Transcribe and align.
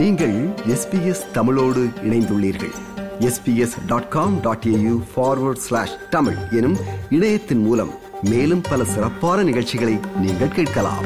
நீங்கள் 0.00 0.48
எஸ்பிஎஸ் 0.48 1.30
தமிழோடு 1.32 1.84
இணைந்துள்ளீர்கள். 2.02 2.72
SBS 3.18 3.86
dot 3.86 4.08
com 4.08 4.40
dot 4.40 4.64
AU 4.66 5.02
forward 5.16 5.56
slash 5.56 6.08
Tamil 6.10 6.36
எனும் 6.50 6.76
இணையத்தின் 7.10 7.58
மூலம் 7.58 7.94
மேலும் 8.22 8.60
பல 8.60 8.84
சிறப்பான 8.84 9.42
நிகழ்ச்சிகளை 9.42 9.98
நீங்கள் 10.16 10.48
கேட்கலாம். 10.48 11.04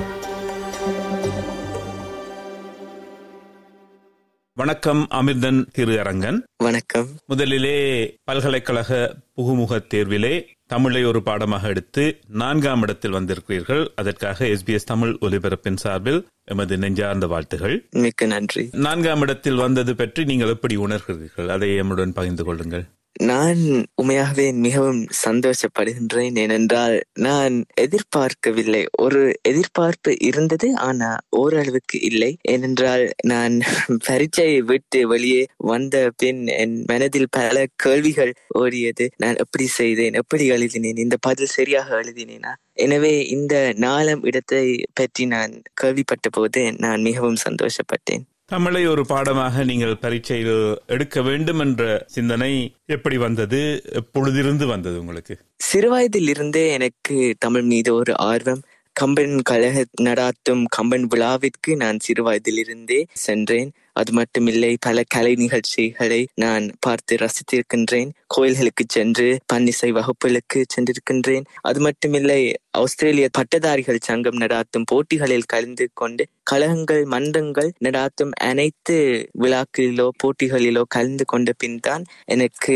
வணக்கம் 4.53 5.07
அமிர்தன் 5.11 5.67
திரு 5.73 5.99
அரங்கன். 5.99 6.45
வணக்கம். 6.57 7.07
முதலிலே 7.27 8.17
பல்கலைக்கழக 8.25 9.17
புகுமுக 9.37 9.81
தேர்விலே 9.95 10.45
தமிழை 10.75 11.05
ஒரு 11.05 11.23
பாடமாக 11.23 11.69
எடுத்து 11.73 12.05
நான்காம் 12.43 12.83
இடத்தில் 12.83 13.17
வந்திருக்கிறீர்கள். 13.19 13.83
அதற்காக 13.97 14.47
எஸ்பிஎஸ் 14.55 14.91
தமிழ் 14.93 15.13
ஒலிபரப்பின் 15.27 15.83
சார்பில் 15.83 16.21
எமது 16.53 16.77
நெஞ்சார்ந்த 16.79 17.27
வாழ்த்துகள். 17.27 17.77
மிக்க 18.05 18.27
நன்றி. 18.27 18.65
நான்காம் 18.87 19.21
இடத்தில் 19.21 19.63
வந்தது 19.65 19.95
பற்றி 19.97 20.25
நீங்கள் 20.25 20.53
எப்படி 20.57 20.77
உணர்கிறீர்கள்? 20.77 21.49
அதை 21.57 21.69
எம்முடன் 21.81 22.19
பகிர்ந்து 22.19 22.45
கொள்ளுங்கள். 22.45 22.85
நான் 23.23 23.61
உண்மையாகவே 23.95 24.53
மிகவும் 24.57 25.03
சந்தோஷப்படுகின்றேன் 25.25 26.39
ஏனென்றால் 26.39 26.97
நான் 27.19 27.55
எதிர்பார்க்கவில்லை. 27.75 28.83
ஒரு 28.97 29.21
எதிர்பார்ப்பு 29.43 30.13
இருந்தது 30.21 30.69
ஆனா 30.79 31.11
ஓரளவுக்கு 31.37 31.99
இல்லை. 32.01 32.31
ஏனென்றால் 32.49 33.05
நான் 33.25 33.55
பரீட்சையை 34.07 34.61
விட்டு 34.63 35.07
வெளியே 35.07 35.43
வந்த 35.65 36.11
பின் 36.17 36.47
என் 36.57 36.77
மனதில் 36.85 37.31
பல 37.31 37.67
கேள்விகள் 37.77 38.33
ஓடியது. 38.59 39.07
நான் 39.17 39.37
எப்படி 39.37 39.67
செய்தேன்? 39.79 40.15
எப்படி 40.15 40.47
எழுதினேன்? 40.49 40.97
இந்த 40.97 41.17
பதில் 41.21 41.55
சரியாக 41.57 42.03
எழுதினேனா? 42.03 42.53
எனவே 42.77 43.15
இந்த 43.29 43.55
நாலாம் 43.77 44.25
இடத்தை 44.25 44.65
பற்றி 44.95 45.27
நான் 45.27 45.53
கேள்விப்பட்ட 45.75 46.29
போது 46.31 46.73
நான் 46.79 47.03
மிகவும் 47.03 47.43
சந்தோஷப்பட்டேன். 47.47 48.25
தமிழை 48.47 48.87
ஒரு 48.87 49.07
பாடமாக 49.07 49.65
நீங்கள் 49.65 49.97
பரீட்சையில் 49.97 50.81
எடுக்க 50.87 51.23
வேண்டும் 51.23 51.59
என்ற 51.59 52.05
சிந்தனை 52.07 52.75
எப்படி 52.87 53.17
வந்தது? 53.17 53.83
எப்பொழுதிருந்து 53.93 54.67
வந்தது 54.67 55.01
உங்களுக்கு? 55.01 55.39
சிறு 55.57 55.89
வயதிலிருந்தே 55.91 56.73
எனக்கு 56.73 57.35
தமிழ் 57.39 57.63
மீது 57.63 57.95
ஒரு 57.95 58.17
ஆர்வம். 58.17 58.63
கம்பன் 58.93 59.41
கழக 59.43 59.85
நடாத்தும் 60.01 60.65
கம்பன் 60.69 61.07
விழாவிற்கு 61.07 61.77
நான் 61.77 61.97
சிறுவயதிலிருந்தே 61.97 63.05
சென்றேன். 63.13 63.73
அது 63.95 64.13
மட்டுமில்லை 64.13 64.73
பல 64.81 65.05
கலை 65.09 65.33
நிகழ்ச்சிகளை 65.35 66.21
நான் 66.35 66.65
பார்த்து 66.81 67.15
ரசித்திருக்கின்றேன். 67.17 68.11
கோயில்களுக்கு 68.27 68.85
சென்று 68.89 69.29
பன்னிசை 69.53 69.91
வகுப்புகளுக்கு 69.91 70.61
சென்றிருக்கின்றேன். 70.75 71.45
அது 71.63 71.81
மட்டுமில்லை 71.81 72.41
ஆஸ்திரேலிய 72.73 73.27
பட்டதாரிகள் 73.39 74.07
சங்கம் 74.09 74.41
நடாத்தும் 74.41 74.89
போட்டிகளில் 74.93 75.51
கலந்து 75.55 75.87
கொண்டு 75.95 76.23
கழகங்கள் 76.43 77.03
மன்றங்கள் 77.05 77.71
நடாத்தும் 77.85 78.33
அனைத்து 78.43 78.97
விழாக்களிலோ 79.43 80.07
போட்டிகளிலோ 80.23 80.83
கலந்து 80.89 81.25
கொண்ட 81.25 81.51
பின் 81.53 81.79
தான் 81.81 82.03
எனக்கு 82.27 82.75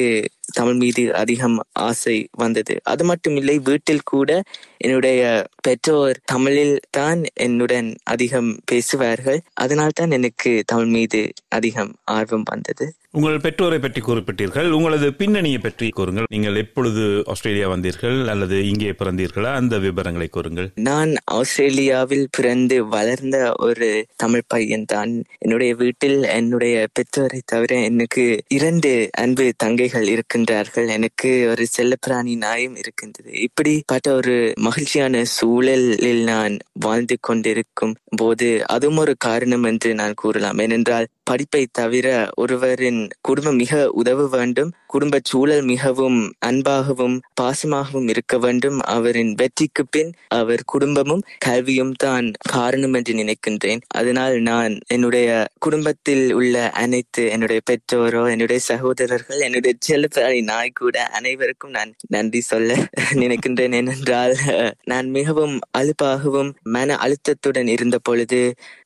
தமிழ் 0.53 0.75
மீது 0.75 1.03
அதிகம் 1.15 1.57
ஆசை 1.87 2.15
வந்தது. 2.37 2.75
அது 2.83 3.03
மட்டுமில்லை 3.05 3.57
வீட்டில் 3.63 4.09
கூட 4.13 4.31
என்னுடைய 4.79 5.21
பெற்றோர் 5.63 6.19
தமிழில் 6.25 6.77
தான் 6.91 7.21
என்னுடன் 7.47 7.91
அதிகம் 8.05 8.51
பேசுவார்கள். 8.65 9.41
அதனால் 9.55 9.99
தான் 10.01 10.11
எனக்கு 10.11 10.53
தமிழ் 10.67 10.93
மீது 10.97 11.08
மீது 11.09 11.33
அதிகம் 11.49 11.93
ஆர்வம் 12.05 12.43
வந்தது. 12.45 12.87
உங்கள் 13.17 13.43
பெற்றோரை 13.45 13.77
பற்றி 13.79 14.01
குறிப்பிட்டீர்கள். 14.01 14.67
உங்களது 14.77 15.07
பின்னணியை 15.21 15.59
பற்றி 15.59 15.87
கூறுங்கள். 15.99 16.27
நீங்கள் 16.31 16.59
எப்பொழுது 16.63 17.05
ஆஸ்திரேலியா 17.33 17.69
வந்தீர்கள் 17.73 18.19
அல்லது 18.33 18.57
இங்கே 18.69 18.91
பிறந்தீர்களா? 18.91 19.53
அந்த 19.61 19.75
விவரங்களை 19.79 20.29
கூறுங்கள். 20.29 20.69
நான் 20.89 21.13
ஆஸ்திரேலியாவில் 21.37 22.27
பிறந்து 22.37 22.77
வளர்ந்த 22.95 23.39
ஒரு 23.59 23.89
தமிழ் 24.17 24.45
பையன் 24.47 24.85
தான் 24.85 25.13
என்னுடைய 25.39 25.75
வீட்டில் 25.75 26.19
என்னுடைய 26.37 26.87
பெற்றோரை 26.93 27.41
தவிர 27.45 27.81
எனக்கு 27.81 28.27
இரண்டு 28.59 28.93
அன்பு 29.25 29.47
தங்கைகள் 29.65 30.07
இருக்கின்றார்கள். 30.15 30.89
எனக்கு 30.99 31.31
ஒரு 31.51 31.67
செல்லப்பிராணி 31.77 32.37
நாயும் 32.45 32.77
இருக்கின்றது. 32.77 33.33
இப்படிப்பட்ட 33.47 34.15
ஒரு 34.15 34.37
மகிழ்ச்சியான 34.69 35.25
சூழலில் 35.39 36.25
நான் 36.25 36.57
வாழ்ந்து 36.87 37.19
கொண்டிருக்கும் 37.21 37.97
போது 38.17 38.51
அதுவும் 38.77 39.03
ஒரு 39.07 39.17
காரணம் 39.29 39.63
என்று 39.63 39.93
நான் 39.95 40.21
கூறலாம். 40.25 40.59
ஏனென்றால் 40.59 41.11
படிப்பை 41.25 41.67
தவிர 41.73 42.07
ஒருவரின் 42.35 42.98
குடும்பம் 43.29 43.59
மிக 43.63 43.73
உதவ 44.01 44.27
வேண்டும். 44.37 44.71
குடும்ப 44.87 45.17
சூழல் 45.31 45.65
மிகவும் 45.73 46.19
அன்பாகவும் 46.49 47.17
பாசமாகவும் 47.41 48.09
இருக்க 48.13 48.35
வேண்டும். 48.45 48.79
அவரின் 48.97 49.33
வெற்றிக்கு 49.41 49.83
பின் 49.95 50.13
அவர் 50.39 50.63
குடும்பமும் 50.73 51.25
கல்வியும் 51.47 51.95
தான் 52.05 52.27
காரணம் 52.55 52.95
என்று 52.99 53.15
நினைக்கின்றேன். 53.21 53.83
அதனால் 54.01 54.37
நான் 54.51 54.75
என்னுடைய 54.97 55.29
குடும்பத்தில் 55.67 56.25
உள்ள 56.39 56.55
அனைத்து 56.83 57.23
என்னுடைய 57.35 57.61
பெற்றோரோ 57.71 58.23
என்னுடைய 58.35 58.61
சகோதரர்கள் 58.71 59.45
என்னுடைய 59.47 59.73
செல்லப்பிராணி 59.89 60.41
நாய் 60.53 60.77
கூட 60.81 60.97
அனைவருக்கும் 61.19 61.75
நான் 61.79 61.93
நன்றி 62.17 62.41
சொல்ல 62.51 62.77
நினைக்கின்றேன். 63.23 63.77
ஏனென்றால் 63.81 64.35
நான் 64.93 65.09
மிகவும் 65.19 65.57
அலுப்பாகவும் 65.79 66.51
மன 66.77 66.97
அழுத்தத்துடன் 67.05 67.71
இருந்த 67.75 67.97
பொழுது 68.09 68.41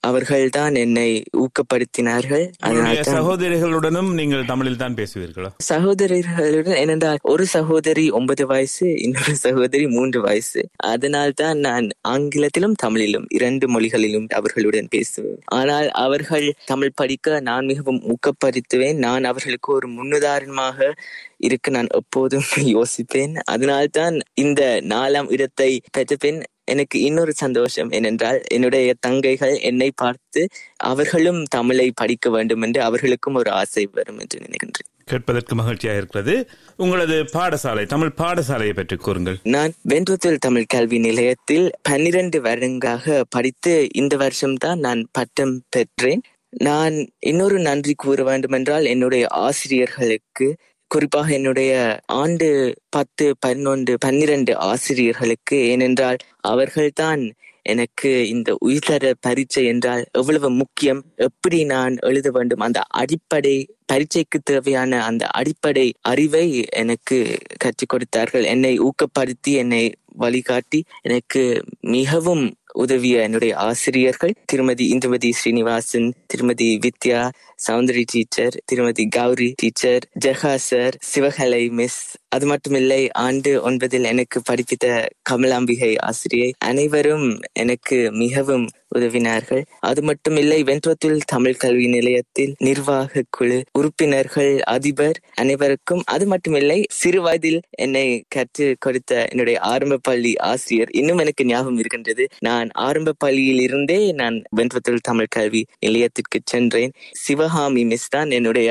அவர்கள்தான் 0.08 0.74
என்னை 0.84 1.08
ஊக்கப்படுத்தினார்கள். 1.42 2.44
உங்களுடைய 2.66 3.02
சகோதரிகளுடனும் 3.16 4.01
நீங்கள் 4.10 4.44
தமிழில் 4.44 4.76
தான் 4.76 4.94
பேசுவீர்களா? 4.94 5.50
சகோதரர்களுடன் 5.68 6.76
ஏனென்றால் 6.76 7.18
ஒரு 7.22 7.46
சகோதரி 7.46 8.10
ஒன்பது 8.10 8.46
வயசு 8.46 8.98
இன்னொரு 9.00 9.36
சகோதரி 9.36 9.86
மூன்று 9.86 10.20
வயசு. 10.20 10.68
அதனால் 10.76 11.32
தான் 11.32 11.58
நான் 11.58 11.88
ஆங்கிலத்திலும் 12.00 12.72
தமிழிலும் 12.72 13.26
இரண்டு 13.28 13.68
மொழிகளிலும் 13.68 14.26
அவர்களுடன் 14.28 14.88
பேசுவேன். 14.88 15.38
ஆனால் 15.44 15.90
அவர்கள் 15.90 16.54
தமிழ் 16.64 16.92
படிக்க 16.94 17.40
நான் 17.40 17.64
மிகவும் 17.64 18.02
ஊக்கப்படுத்துவேன். 18.14 18.94
நான் 18.94 19.24
அவர்களுக்கு 19.24 19.72
ஒரு 19.72 19.88
முன்னுதாரணமாக 19.88 20.92
இருக்க 21.38 21.70
நான் 21.70 21.86
எப்போதும் 21.86 22.48
யோசிப்பேன். 22.56 23.34
அதனால்தான் 23.44 24.20
இந்த 24.34 24.80
நாலாம் 24.84 25.30
இடத்தை 25.30 25.80
பெற்ற 25.92 26.16
பின் 26.16 26.42
எனக்கு 26.64 27.00
இன்னொரு 27.00 27.32
சந்தோஷம் 27.32 27.90
ஏனென்றால் 27.90 28.42
என்னுடைய 28.50 28.94
தங்கைகள் 29.06 29.60
என்னை 29.60 29.90
பார்த்து 29.94 30.48
அவர்களும் 30.76 31.44
தமிழை 31.44 31.92
படிக்க 31.94 32.30
வேண்டும் 32.30 32.62
என்று 32.62 32.82
அவர்களுக்கும் 32.82 33.34
ஒரு 33.34 33.50
ஆசை 33.50 33.88
வரும் 33.92 34.18
என்று 34.18 34.38
நினைக்கின்றேன். 34.38 34.88
கேட்பதற்கு 35.04 35.54
மகிழ்ச்சியாக 35.54 35.98
இருக்கிறது. 35.98 36.48
உங்களது 36.76 37.24
பாடசாலை 37.32 37.86
தமிழ் 37.86 38.12
பாடசாலையை 38.16 38.72
பற்றி 38.72 38.96
கூறுங்கள். 38.96 39.38
நான் 39.42 39.72
வென்றுத்தில் 39.82 40.38
தமிழ் 40.38 40.64
கல்வி 40.68 40.98
நிலையத்தில் 40.98 41.70
பன்னிரண்டு 41.82 42.40
வருடங்களாக 42.40 43.24
படித்து 43.30 43.88
இந்த 43.92 44.16
வருஷம்தான் 44.16 44.78
நான் 44.78 45.08
பட்டம் 45.12 45.62
பெற்றேன். 45.68 46.22
நான் 46.48 47.08
இன்னொரு 47.18 47.58
நன்றி 47.58 47.94
கூற 47.94 48.24
வேண்டுமென்றால் 48.24 48.84
என்னுடைய 48.84 49.26
ஆசிரியர்களுக்கு 49.26 50.56
குறிப்பாக 50.92 51.28
என்னுடைய 51.32 51.72
ஆண்டு 52.12 52.48
பத்து 52.88 53.24
பதினொன்று 53.40 53.92
பன்னிரண்டு 53.98 54.52
ஆசிரியர்களுக்கு 54.70 55.58
ஏனென்றால் 55.68 56.18
அவர்கள்தான் 56.40 57.22
எனக்கு 57.64 58.10
இந்த 58.28 58.50
உயிர்தர 58.66 59.12
பரீட்சை 59.20 59.62
என்றால் 59.64 60.02
எவ்வளவு 60.12 60.48
முக்கியம். 60.50 61.00
எப்படி 61.16 61.58
நான் 61.64 61.94
எழுத 62.00 62.28
வேண்டும்? 62.30 62.58
அந்த 62.58 62.80
அடிப்படை 63.00 63.54
பரீட்சைக்கு 63.86 64.38
தேவையான 64.42 65.02
அந்த 65.04 65.24
அடிப்படை 65.38 65.86
அறிவை 66.02 66.46
எனக்கு 66.72 67.18
கற்றுக் 67.56 67.88
கொடுத்தார்கள். 67.88 68.44
என்னை 68.44 68.72
ஊக்கப்படுத்தி 68.80 69.52
என்னை 69.62 69.84
வழிகாட்டி 70.14 70.80
எனக்கு 71.02 71.42
மிகவும் 71.80 72.44
உதவிய 72.72 73.22
என்னுடைய 73.22 73.56
ஆசிரியர்கள் 73.56 74.34
திருமதி 74.44 74.98
இந்துமதி 74.98 75.30
ஸ்ரீனிவாசன் 75.30 76.12
திருமதி 76.26 76.78
வித்யா 76.86 77.30
சௌந்தரி 77.68 78.04
டீச்சர் 78.12 78.62
திருமதி 78.64 79.08
Gowri 79.08 79.52
teacher 79.56 80.08
Jega 80.24 80.54
sir 80.54 80.98
Sivakalai 81.14 81.70
miss. 81.70 82.14
அது 82.28 82.46
மட்டுமில்லை 82.48 83.08
ஆண்டு 83.12 83.70
ஒன்பதில் 83.70 84.02
எனக்கு 84.02 84.42
படிப்பித்த 84.50 85.06
கமலாம்பிகை 85.30 85.98
ஆசிரியை. 85.98 86.52
அனைவரும் 86.58 87.40
எனக்கு 87.52 88.12
மிகவும் 88.12 88.68
உதவினார்கள். 88.98 89.62
அது 89.80 90.00
மட்டுமில்லை 90.08 90.58
வென்றத்தில் 90.64 91.20
தமிழ் 91.26 91.60
கல்வி 91.62 91.86
நிலையத்தில் 91.86 92.54
நிர்வாக 92.58 93.22
குழு 93.30 93.58
உறுப்பினர்கள் 93.78 94.52
அதிபர் 94.74 95.18
அனைவருக்கும் 95.34 96.02
அது 96.04 96.24
மட்டுமில்லை 96.32 96.78
சிறு 97.00 97.20
வயதில் 97.22 97.60
என்னை 97.84 98.06
கற்று 98.28 98.66
கொடுத்த 98.78 99.10
என்னுடைய 99.30 99.58
ஆரம்ப 99.72 99.98
பள்ளி 100.02 100.32
ஆசிரியர். 100.36 100.90
இன்னும் 100.92 101.18
எனக்கு 101.18 101.44
ஞாபகம் 101.44 101.78
இருக்கின்றது. 101.78 102.26
நான் 102.38 102.68
ஆரம்ப 102.86 103.14
பள்ளியில் 103.18 103.60
இருந்தே 103.60 104.00
நான் 104.12 104.36
வென்றத்தில் 104.50 105.04
தமிழ் 105.10 105.32
கல்வி 105.36 105.62
நிலையத்திற்கு 105.78 106.40
சென்றேன். 106.44 106.92
சிவகாமி 107.24 107.84
மிஸ் 107.84 108.08
தான் 108.08 108.30
என்னுடைய 108.30 108.68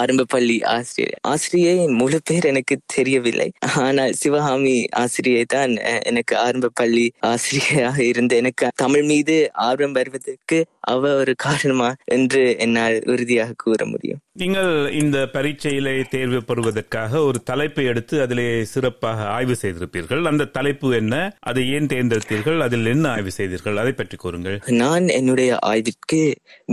ஆரம்ப 0.00 0.24
பள்ளி 0.24 0.56
ஆசிரியர். 0.76 1.16
ஆசிரியரின் 1.32 1.96
முழு 2.00 2.18
பேர் 2.24 2.48
எனக்கு 2.52 2.74
தெரியவில்லை. 2.94 3.48
ஆனால் 3.86 4.12
சிவகாமி 4.12 4.76
ஆசிரியை 5.02 5.44
தான் 5.56 5.72
எனக்கு 6.10 6.34
ஆரம்ப 6.46 6.70
பள்ளி 6.74 7.06
ஆசிரியராக 7.32 7.98
இருந்து 8.04 8.34
எனக்கு 8.36 8.68
தமிழ் 8.74 9.02
மீது 9.02 9.36
ஆர்வம் 9.60 9.92
வருவதற்கு 9.92 10.58
அவ 10.88 11.12
ஒரு 11.14 11.34
காரணமா 11.36 11.90
என்று 12.12 12.42
என்னால் 12.58 12.96
உறுதியாக 13.06 13.56
கூற 13.56 13.86
முடியும். 13.86 14.22
நீங்கள் 14.40 14.70
இந்த 15.00 15.18
பரீட்சையிலே 15.32 15.92
தேர்வு 16.12 16.38
பெறுவதற்காக 16.48 17.22
ஒரு 17.28 17.38
தலைப்பை 17.42 17.84
எடுத்து 17.84 18.14
அதிலே 18.24 18.46
சிறப்பாக 18.72 19.26
ஆய்வு 19.36 19.54
செய்திருப்பீர்கள். 19.62 20.22
அந்த 20.30 20.48
தலைப்பு 20.56 20.88
என்ன? 21.00 21.14
அதை 21.50 21.62
ஏன் 21.76 21.90
தேர்ந்தெடுத்தீர்கள்? 21.92 22.58
அதில் 22.66 22.86
என்ன 22.86 23.08
ஆய்வு 23.14 23.32
செய்தீர்கள்? 23.38 23.80
அதை 23.82 23.92
பற்றி 23.92 24.16
கூறுங்கள். 24.16 24.56
நான் 24.82 25.06
என்னுடைய 25.08 25.50
ஆய்விற்கு 25.70 26.22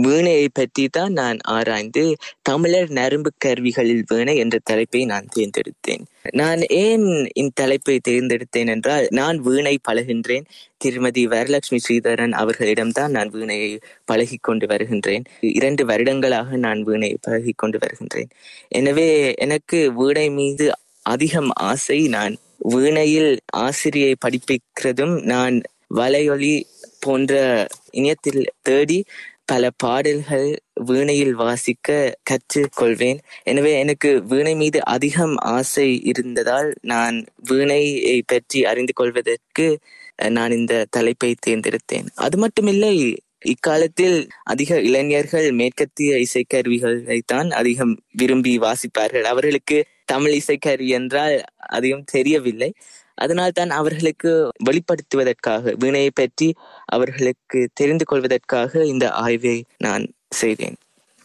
வீணையை 0.06 0.46
பற்றி 0.52 0.86
தான் 0.88 1.12
நான் 1.12 1.40
ஆராய்ந்து 1.56 2.04
தமிழர் 2.42 2.92
நரம்பு 3.00 3.32
கருவிகளில் 3.46 4.04
வீணை 4.12 4.36
என்ற 4.36 4.58
தலைப்பை 4.70 5.04
நான் 5.12 5.32
தேர்ந்தெடுத்தேன். 5.36 6.06
நான் 6.40 6.62
ஏன் 6.84 7.06
இந்த 7.40 7.56
தலைப்பை 7.62 7.98
தேர்ந்தெடுத்தேன் 8.08 8.72
என்றால் 8.76 9.06
நான் 9.20 9.36
வீணை 9.48 9.76
பழகின்றேன். 9.88 10.48
திருமதி 10.84 11.22
வரலட்சுமி 11.28 11.78
ஸ்ரீதரன் 11.84 12.34
அவர்களிடம்தான் 12.40 13.14
நான் 13.16 13.30
வீணையை 13.36 13.70
பழகி 14.10 14.36
கொண்டு 14.48 14.66
வருகின்றேன். 14.66 15.24
இரண்டு 15.58 15.82
வருடங்களாக 15.90 16.56
நான் 16.66 16.82
வீணை 16.88 17.10
பழகி 17.26 17.52
கொண்டு 17.62 17.78
வருகின்றேன். 17.84 18.30
எனவே 18.80 19.08
எனக்கு 19.46 19.80
வீணை 20.00 20.26
மீது 20.38 20.66
அதிகம் 21.06 21.50
ஆசை 21.70 21.98
நான் 22.16 22.34
வீணையில் 22.74 23.32
ஆசிரியை 23.64 24.12
படிப்பிக்கிறதும் 24.24 25.16
நான் 25.32 25.56
வலையொலி 25.96 26.54
போன்ற 27.04 27.32
இணையத்தில் 27.98 28.42
தேடி 28.68 28.98
பல 29.50 29.68
பாடல்கள் 29.82 30.48
வீணையில் 30.88 31.34
வாசிக்க 31.42 31.88
கற்றுக்கொள்வேன். 32.30 33.20
எனவே 33.50 33.70
எனக்கு 33.82 34.10
வீணை 34.32 34.52
மீது 34.62 34.78
அதிகம் 34.94 35.36
ஆசை 35.56 35.86
இருந்ததால் 36.10 36.68
நான் 36.92 37.16
வீணையை 37.50 38.18
பற்றி 38.32 38.60
அறிந்து 38.72 38.94
கொள்வதற்கு 39.00 39.66
நான் 40.36 40.56
இந்த 40.58 40.74
தலைப்பை 40.96 41.30
தேர்ந்தெடுத்தேன். 41.46 42.06
அது 42.26 42.36
மட்டுமில்லை 42.44 42.94
இக்காலத்தில் 43.42 44.16
அதிக 44.44 44.80
இளைஞர்கள் 44.80 45.48
மேற்கத்திய 45.52 46.16
இசைக்கருவிகளை 46.26 47.18
தான் 47.26 47.50
அதிகம் 47.50 47.94
விரும்பி 48.12 48.54
வாசிப்பார்கள். 48.58 49.26
அவர்களுக்கு 49.32 49.78
தமிழ் 50.04 50.34
இசைக்கருவி 50.40 50.88
என்றால் 50.98 51.36
அதிகம் 51.56 52.04
தெரியவில்லை. 52.04 52.70
அதனால் 53.14 53.52
தான் 53.52 53.70
அவர்களுக்கு 53.70 54.32
வெளிப்படுத்துவதற்காக 54.68 55.72
வீணையை 55.84 56.10
பற்றி 56.14 56.48
அவர்களுக்கு 56.86 57.60
தெரிந்து 57.74 58.04
கொள்வதற்காக 58.04 58.84
இந்த 58.84 59.06
ஆய்வை 59.24 59.56
நான் 59.78 60.04
செய்தேன். 60.34 60.76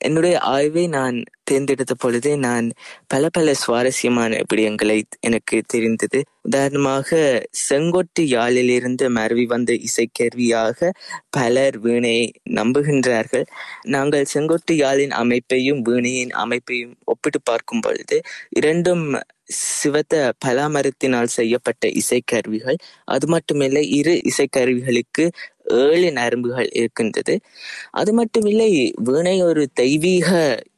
என்னுடைய 0.03 0.35
ஆய்வை 0.53 0.83
நான் 0.88 1.17
தேர்ந்தெடுத்த 1.44 1.94
பொழுது 1.94 2.31
நான் 2.38 2.67
பல 3.07 3.29
பல 3.29 3.53
சுவாரஸ்யமான 3.53 4.41
விடயங்களை 4.50 4.97
எனக்கு 5.19 5.57
தெரிந்தது. 5.67 6.19
உதாரணமாக 6.41 7.09
செங்கோட்டு 7.69 8.21
யாழிலிருந்து 8.35 9.05
மருவி 9.09 9.45
வந்த 9.45 9.73
இசைக்கருவியாக 9.88 10.89
பலர் 11.29 11.77
வீணையை 11.83 12.25
நம்புகின்றார்கள். 12.50 13.45
நாங்கள் 13.88 14.31
செங்கோட்டு 14.33 14.75
யாழின் 14.75 15.15
அமைப்பையும் 15.23 15.81
வீணையின் 15.81 16.33
அமைப்பையும் 16.44 16.95
ஒப்பிட்டு 17.05 17.41
பார்க்கும் 17.44 17.79
பொழுது 17.79 18.19
இரண்டும் 18.59 19.05
சிவத்த 19.83 20.13
பலாமரத்தினால் 20.45 21.33
செய்யப்பட்ட 21.38 21.88
இசைக்கருவிகள். 22.01 22.77
அது 23.07 23.25
மட்டுமில்லை 23.33 23.83
இரு 23.91 24.13
இசைக்கருவிகளுக்கு 24.31 25.25
ஏழு 25.65 26.12
நரம்புகள் 26.12 26.69
இருக்கின்றது. 26.74 27.39
அது 27.92 28.12
மட்டுமில்லை 28.19 28.92
வீணை 29.04 29.42
ஒரு 29.42 29.68
தெய்வீக 29.74 30.30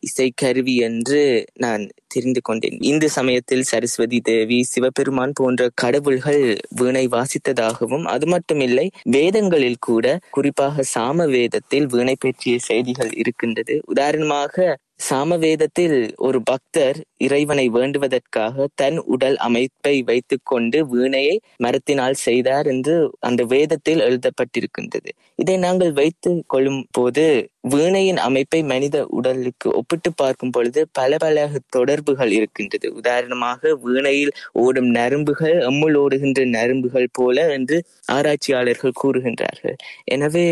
இசைக்கருவி 0.07 0.75
என்று 0.79 1.21
நான் 1.53 1.89
தெரிந்து 2.07 2.41
கொண்டேன். 2.41 2.77
இந்து 2.81 3.09
சமயத்தில் 3.09 3.63
சரஸ்வதி 3.63 4.19
தேவி 4.19 4.63
சிவபெருமான் 4.63 5.31
போன்ற 5.33 5.69
கடவுள்கள் 5.75 6.57
வீணை 6.75 7.07
வாசித்ததாகவும் 7.07 8.03
அது 8.03 8.27
மட்டுமில்லை 8.27 8.87
வேதங்களில் 9.03 9.79
கூட 9.79 10.19
குறிப்பாக 10.29 10.83
சாம 10.95 11.27
வேதத்தில் 11.29 11.85
வீணை 11.85 12.15
பற்றிய 12.19 12.57
செய்திகள் 12.59 13.11
இருக்கின்றது. 13.13 13.81
உதாரணமாக 13.85 14.77
சாமவேதத்தில் 14.99 15.97
ஒரு 16.17 16.39
பக்தர் 16.43 16.97
இறைவனை 17.17 17.65
வேண்டுவதற்காக 17.69 18.65
தன் 18.75 18.97
உடல் 19.05 19.37
அமைப்பை 19.37 19.93
வைத்துக் 20.03 20.45
கொண்டு 20.45 20.77
வீணையை 20.93 21.35
மரத்தினால் 21.57 22.17
செய்தார் 22.23 22.67
என்று 22.67 22.95
அந்த 23.19 23.43
வேதத்தில் 23.43 23.99
எழுதப்பட்டிருக்கின்றது. 23.99 25.09
இதை 25.35 25.57
நாங்கள் 25.57 25.91
வைத்து 25.91 26.31
கொள்ளும் 26.47 26.81
போது 26.91 27.25
வீணையின் 27.63 28.17
அமைப்பை 28.17 28.59
மனித 28.63 28.97
உடலுக்கு 29.09 29.67
ஒப்பிட்டு 29.71 30.09
பார்க்கும் 30.13 30.51
பொழுது 30.51 30.81
பல 30.91 31.17
பல 31.17 31.45
தொடர்புகள் 31.69 32.31
இருக்கின்றது. 32.31 32.87
உதாரணமாக 32.91 33.73
வீணையில் 33.83 34.33
ஓடும் 34.51 34.89
நரம்புகள் 34.91 35.55
எம்முள் 35.69 35.97
ஓடுகின்ற 36.03 36.45
நரம்புகள் 36.57 37.07
போல 37.11 37.47
என்று 37.49 37.79
ஆராய்ச்சியாளர்கள் 38.11 38.99
கூறுகின்றார்கள். 39.03 39.77
எனவே 40.05 40.47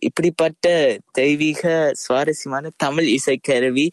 இப்படிப்பட்ட 0.00 0.66
தெய்வீக 1.12 1.62
சுவாரஸ்யமான 2.04 2.70
தமிழ் 2.76 3.08
இசைக்கருவி 3.16 3.87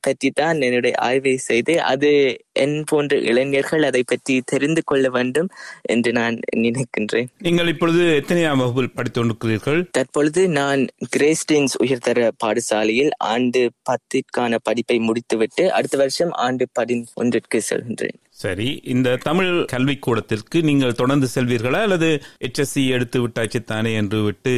பற்றி 0.00 0.30
தான் 0.30 0.60
என்னுடைய 0.60 0.96
ஆய்வை 0.96 1.36
செய்து 1.36 1.82
அது 1.82 2.10
என் 2.52 2.84
போன்ற 2.86 3.16
இளைஞர்கள் 3.16 3.82
அதை 3.82 4.02
பற்றி 4.02 4.40
தெரிந்து 4.44 4.82
கொள்ள 4.84 5.08
வேண்டும் 5.08 5.48
என்று 5.82 6.12
நான் 6.12 6.38
நினைக்கின்றேன். 6.56 7.28
நீங்கள் 7.38 7.68
இப்பொழுது 7.68 8.02
எத்தனையாம் 8.20 8.56
வகுப்பில் 8.56 8.90
படித்துக் 8.94 9.20
கொண்டிருக்கிறீர்கள்? 9.20 9.80
தற்பொழுது 9.90 10.48
நான் 10.48 10.86
கிரேஸ்டின்ஸ் 11.16 11.76
உயர்தர 11.78 12.30
பாடசாலையில் 12.44 13.12
ஆண்டு 13.18 13.70
பத்திற்கான 13.90 14.58
படிப்பை 14.62 14.98
முடித்துவிட்டு 14.98 15.72
அடுத்த 15.72 15.96
வருஷம் 15.96 16.30
ஆண்டு 16.30 16.66
பதினொன்றிற்கு 16.80 17.60
செல்கின்றேன். 17.70 18.18
சரி 18.42 18.80
இந்த 18.84 19.16
தமிழ் 19.16 19.50
கல்விக்கூடத்திற்கு 19.72 20.62
நீங்கள் 20.62 20.94
தொடர்ந்து 20.94 21.28
செல்வீர்களா 21.34 21.80
அல்லது 21.80 22.22
எச்எஸ்சி 22.40 22.88
எடுத்து 22.88 23.28
விட்டாச்சு 23.28 23.64
தானே 23.64 23.94
என்று 23.94 24.22
விட்டு 24.22 24.54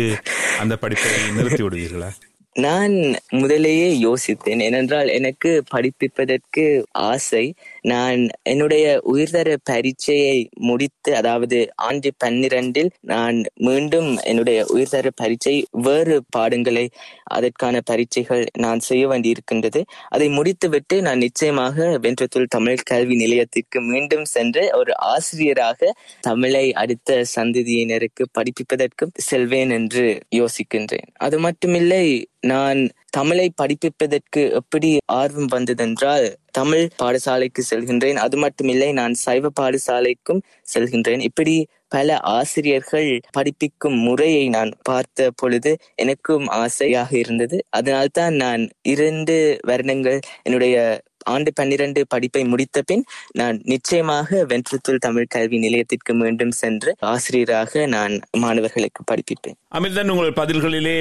அந்த 0.58 0.76
படிப்பை 0.76 1.10
நிறுத்தி 1.34 1.62
விடுவீர்களா? 1.62 2.10
நான் 2.56 2.94
முதலேயே 3.30 3.86
யோசித்தேன். 4.02 4.60
ஏனென்றால் 4.62 5.08
எனக்கு 5.08 5.62
படிப்பிப்பதற்கு 5.74 6.82
ஆசை. 6.90 7.54
நான் 7.80 8.28
என்னுடைய 8.42 9.00
உயிர்தர 9.12 9.56
பரீட்சையை 9.64 10.48
முடித்து 10.60 11.16
அதாவது 11.16 11.72
ஆண்டு 11.76 12.12
பன்னிரண்டில் 12.24 12.90
நான் 13.00 13.44
மீண்டும் 13.54 14.16
என்னுடைய 14.16 14.66
உயிர்தர 14.74 15.08
பரீட்சை 15.14 15.66
வேறு 15.70 16.22
பாடங்களை 16.30 16.90
அதற்கான 17.24 17.80
பரீட்சைகள் 17.84 18.46
நான் 18.58 18.78
செய்ய 18.78 19.08
வேண்டியிருக்கின்றது. 19.08 19.82
அதை 20.08 20.28
முடித்துவிட்டு 20.28 21.02
நான் 21.02 21.18
நிச்சயமாக 21.18 21.98
வென்றத்துள் 21.98 22.46
தமிழ் 22.48 22.84
கல்வி 22.84 23.14
நிலையத்திற்கு 23.14 23.80
மீண்டும் 23.80 24.24
சென்று 24.24 24.70
ஒரு 24.72 24.96
ஆசிரியராக 24.96 25.92
தமிழை 26.20 26.72
அடுத்த 26.72 27.24
சந்ததியினருக்கு 27.36 28.24
படிப்பிப்பதற்கும் 28.34 29.16
செல்வேன் 29.16 29.70
என்று 29.70 30.18
யோசிக்கின்றேன். 30.34 31.08
அது 31.18 31.38
மட்டுமில்லை 31.40 32.24
நான் 32.42 32.80
தமிழை 33.10 33.52
படிப்பிப்பதற்கு 33.62 34.42
எப்படி 34.52 34.98
ஆர்வம் 35.12 35.48
வந்ததென்றால் 35.52 36.26
தமிழ் 36.50 36.88
பாடசாலைக்கு 37.02 37.62
செல்கின்றேன். 37.70 38.14
அது 38.14 38.36
மட்டுமில்லை 38.38 38.92
நான் 38.92 39.14
சைவ 39.14 39.50
பாடசாலைக்கும் 39.60 40.42
செல்கின்றேன். 40.74 41.20
இப்படி 41.20 41.66
பல 41.88 42.18
ஆசிரியர்கள் 42.18 43.20
படிப்பிக்கும் 43.30 43.98
முறையை 43.98 44.48
நான் 44.48 44.70
பார்த்த 44.82 45.30
பொழுது 45.36 45.76
எனக்கும் 45.94 46.46
ஆசையாக 46.46 47.10
இருந்தது. 47.18 47.58
அதனால்தான் 47.70 48.34
நான் 48.34 48.62
இரண்டு 48.82 49.58
வருடங்கள் 49.66 50.20
என்னுடைய 50.42 50.76
ஆண்டு 51.24 51.52
பன்னிரண்டு 51.52 52.06
படிப்பை 52.08 52.44
முடித்த 52.44 52.82
பின் 52.86 53.04
நான் 53.32 53.60
நிச்சயமாக 53.62 54.46
வென்றத்துள் 54.48 54.96
தமிழ் 54.98 55.26
கல்வி 55.28 55.58
நிலையத்திற்கு 55.58 56.14
மீண்டும் 56.14 56.50
சென்று 56.50 56.94
ஆசிரியராக 56.98 57.86
நான் 57.86 58.20
மாணவர்களுக்கு 58.32 59.04
படிப்பிப்பேன். 59.10 59.54
அமிர்தன் 59.74 60.08
உங்கள் 60.08 60.32
பதில்களிலே 60.32 60.98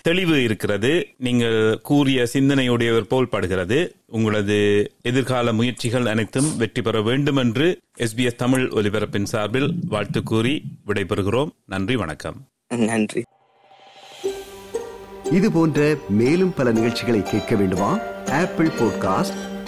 தெளிவு 0.00 0.42
இருக்கிறது. 0.42 1.08
நீங்கள் 1.16 1.80
கூறிய 1.82 2.26
சிந்தனையுடையவர் 2.32 3.00
போல் 3.00 3.28
படுகிறது. 3.28 3.94
உங்களது 4.06 4.90
எதிர்கால 5.02 5.52
முயற்சிகள் 5.52 6.06
அனைத்தும் 6.06 6.56
வெற்றி 6.56 6.82
பெற 6.82 7.02
வேண்டும் 7.02 7.36
என்று 7.36 7.78
எஸ்பிஎஸ் 7.98 8.34
தமிழ் 8.34 8.68
ஒலிபரப்பின் 8.72 9.24
சார்பில் 9.24 9.74
வாழ்த்து 9.88 10.22
கூறி 10.22 10.62
விடைபெறுகிறோம். 10.86 11.48
நன்றி 11.66 11.96
வணக்கம். 11.96 12.36
நன்றி. 12.68 13.22
இது 15.30 15.52
போன்ற 15.52 15.94
மேலும் 16.08 16.54
பல 16.54 16.72
நிகழ்ச்சிகளை 16.72 17.22
கேட்க 17.22 17.56
வேண்டுமா? 17.56 17.98
Apple 18.30 18.66
podcast 18.66 19.51